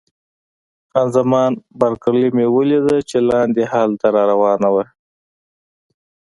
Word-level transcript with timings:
خان 0.91 1.07
زمان 1.15 1.51
بارکلي 1.79 2.27
مې 2.35 2.45
ولیده 2.55 2.97
چې 3.09 3.17
لاندې 3.29 3.63
هال 3.71 3.91
ته 4.01 4.07
را 4.15 4.23
روانه 4.31 4.69
وه. 4.73 4.85